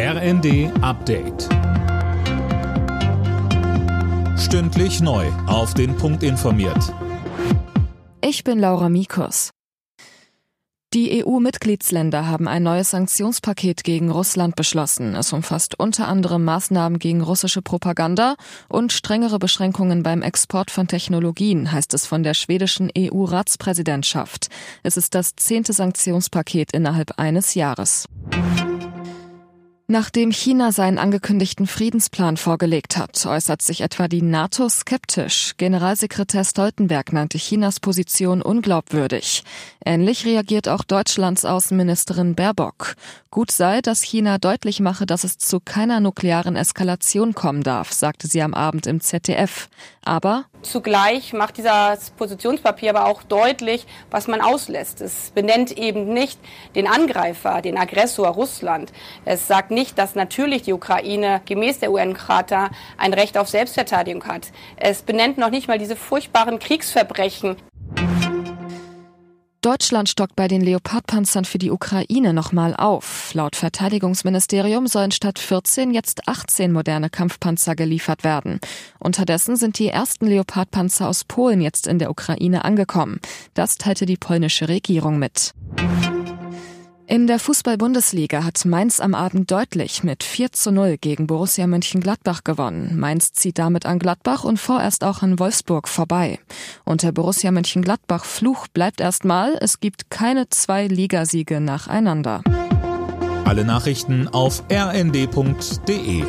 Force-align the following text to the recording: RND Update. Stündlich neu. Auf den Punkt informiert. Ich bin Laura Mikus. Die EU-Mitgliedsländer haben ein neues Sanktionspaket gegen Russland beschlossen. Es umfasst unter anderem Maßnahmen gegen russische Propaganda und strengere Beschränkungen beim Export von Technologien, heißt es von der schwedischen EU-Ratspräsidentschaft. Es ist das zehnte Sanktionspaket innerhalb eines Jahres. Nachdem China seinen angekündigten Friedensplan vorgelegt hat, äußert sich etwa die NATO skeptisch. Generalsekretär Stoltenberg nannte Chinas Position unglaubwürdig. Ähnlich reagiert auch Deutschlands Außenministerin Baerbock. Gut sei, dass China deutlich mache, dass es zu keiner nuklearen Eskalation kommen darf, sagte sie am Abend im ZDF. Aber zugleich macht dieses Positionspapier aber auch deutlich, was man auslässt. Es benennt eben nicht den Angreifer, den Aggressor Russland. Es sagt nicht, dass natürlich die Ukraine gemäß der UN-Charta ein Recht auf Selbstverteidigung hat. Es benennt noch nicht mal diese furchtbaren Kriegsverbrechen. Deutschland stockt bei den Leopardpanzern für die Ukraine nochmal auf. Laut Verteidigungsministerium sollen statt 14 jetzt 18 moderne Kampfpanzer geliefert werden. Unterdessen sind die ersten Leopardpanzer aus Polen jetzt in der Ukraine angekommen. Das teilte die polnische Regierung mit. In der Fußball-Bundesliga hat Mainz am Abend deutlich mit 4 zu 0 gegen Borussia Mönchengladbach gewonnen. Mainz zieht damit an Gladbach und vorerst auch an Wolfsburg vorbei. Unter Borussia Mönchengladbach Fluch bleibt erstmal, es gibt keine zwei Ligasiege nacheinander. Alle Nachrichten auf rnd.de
RND 0.00 0.70
Update. 0.80 1.48
Stündlich 4.38 5.00
neu. 5.00 5.26
Auf 5.48 5.74
den 5.74 5.96
Punkt 5.96 6.22
informiert. 6.22 6.94
Ich 8.20 8.44
bin 8.44 8.60
Laura 8.60 8.88
Mikus. 8.90 9.50
Die 10.94 11.22
EU-Mitgliedsländer 11.22 12.28
haben 12.28 12.46
ein 12.46 12.62
neues 12.62 12.92
Sanktionspaket 12.92 13.82
gegen 13.82 14.10
Russland 14.10 14.54
beschlossen. 14.54 15.16
Es 15.16 15.32
umfasst 15.32 15.78
unter 15.78 16.06
anderem 16.06 16.44
Maßnahmen 16.44 17.00
gegen 17.00 17.20
russische 17.20 17.60
Propaganda 17.60 18.36
und 18.68 18.92
strengere 18.92 19.40
Beschränkungen 19.40 20.04
beim 20.04 20.22
Export 20.22 20.70
von 20.70 20.86
Technologien, 20.86 21.72
heißt 21.72 21.92
es 21.92 22.06
von 22.06 22.22
der 22.22 22.34
schwedischen 22.34 22.90
EU-Ratspräsidentschaft. 22.96 24.46
Es 24.84 24.96
ist 24.96 25.16
das 25.16 25.34
zehnte 25.34 25.72
Sanktionspaket 25.72 26.72
innerhalb 26.72 27.18
eines 27.18 27.54
Jahres. 27.54 28.08
Nachdem 29.90 30.32
China 30.32 30.70
seinen 30.70 30.98
angekündigten 30.98 31.66
Friedensplan 31.66 32.36
vorgelegt 32.36 32.98
hat, 32.98 33.24
äußert 33.24 33.62
sich 33.62 33.80
etwa 33.80 34.06
die 34.06 34.20
NATO 34.20 34.68
skeptisch. 34.68 35.54
Generalsekretär 35.56 36.44
Stoltenberg 36.44 37.14
nannte 37.14 37.38
Chinas 37.38 37.80
Position 37.80 38.42
unglaubwürdig. 38.42 39.44
Ähnlich 39.82 40.26
reagiert 40.26 40.68
auch 40.68 40.84
Deutschlands 40.84 41.46
Außenministerin 41.46 42.34
Baerbock. 42.34 42.96
Gut 43.30 43.50
sei, 43.50 43.80
dass 43.80 44.02
China 44.02 44.36
deutlich 44.36 44.80
mache, 44.80 45.06
dass 45.06 45.24
es 45.24 45.38
zu 45.38 45.58
keiner 45.58 46.00
nuklearen 46.00 46.56
Eskalation 46.56 47.34
kommen 47.34 47.62
darf, 47.62 47.90
sagte 47.90 48.26
sie 48.26 48.42
am 48.42 48.52
Abend 48.52 48.86
im 48.86 49.00
ZDF. 49.00 49.70
Aber 50.04 50.44
zugleich 50.62 51.32
macht 51.32 51.56
dieses 51.56 52.10
Positionspapier 52.10 52.90
aber 52.90 53.06
auch 53.06 53.22
deutlich, 53.22 53.86
was 54.10 54.28
man 54.28 54.40
auslässt. 54.40 55.00
Es 55.00 55.30
benennt 55.30 55.76
eben 55.76 56.12
nicht 56.12 56.38
den 56.74 56.86
Angreifer, 56.86 57.62
den 57.62 57.78
Aggressor 57.78 58.28
Russland. 58.28 58.92
Es 59.24 59.46
sagt 59.46 59.70
nicht, 59.70 59.98
dass 59.98 60.14
natürlich 60.14 60.62
die 60.62 60.72
Ukraine 60.72 61.40
gemäß 61.44 61.80
der 61.80 61.90
UN-Charta 61.90 62.70
ein 62.96 63.14
Recht 63.14 63.38
auf 63.38 63.48
Selbstverteidigung 63.48 64.24
hat. 64.24 64.48
Es 64.76 65.02
benennt 65.02 65.38
noch 65.38 65.50
nicht 65.50 65.68
mal 65.68 65.78
diese 65.78 65.96
furchtbaren 65.96 66.58
Kriegsverbrechen. 66.58 67.56
Deutschland 69.68 70.08
stockt 70.08 70.34
bei 70.34 70.48
den 70.48 70.62
Leopardpanzern 70.62 71.44
für 71.44 71.58
die 71.58 71.70
Ukraine 71.70 72.32
nochmal 72.32 72.74
auf. 72.74 73.34
Laut 73.34 73.54
Verteidigungsministerium 73.54 74.86
sollen 74.86 75.10
statt 75.10 75.38
14 75.38 75.92
jetzt 75.92 76.26
18 76.26 76.72
moderne 76.72 77.10
Kampfpanzer 77.10 77.76
geliefert 77.76 78.24
werden. 78.24 78.60
Unterdessen 78.98 79.56
sind 79.56 79.78
die 79.78 79.88
ersten 79.88 80.26
Leopardpanzer 80.26 81.06
aus 81.06 81.24
Polen 81.24 81.60
jetzt 81.60 81.86
in 81.86 81.98
der 81.98 82.10
Ukraine 82.10 82.64
angekommen. 82.64 83.20
Das 83.52 83.76
teilte 83.76 84.06
die 84.06 84.16
polnische 84.16 84.70
Regierung 84.70 85.18
mit. 85.18 85.52
In 87.10 87.26
der 87.26 87.38
Fußball-Bundesliga 87.38 88.44
hat 88.44 88.66
Mainz 88.66 89.00
am 89.00 89.14
Abend 89.14 89.50
deutlich 89.50 90.04
mit 90.04 90.22
4 90.22 90.52
zu 90.52 90.70
0 90.70 90.98
gegen 90.98 91.26
Borussia 91.26 91.66
Mönchengladbach 91.66 92.44
gewonnen. 92.44 92.98
Mainz 92.98 93.32
zieht 93.32 93.58
damit 93.58 93.86
an 93.86 93.98
Gladbach 93.98 94.44
und 94.44 94.58
vorerst 94.58 95.02
auch 95.04 95.22
an 95.22 95.38
Wolfsburg 95.38 95.88
vorbei. 95.88 96.38
Unter 96.84 97.10
Borussia 97.12 97.50
Mönchengladbach 97.50 98.26
Fluch 98.26 98.68
bleibt 98.68 99.00
erstmal, 99.00 99.56
es 99.58 99.80
gibt 99.80 100.10
keine 100.10 100.50
zwei 100.50 100.86
Ligasiege 100.86 101.62
nacheinander. 101.62 102.42
Alle 103.46 103.64
Nachrichten 103.64 104.28
auf 104.28 104.62
rnd.de 104.70 106.24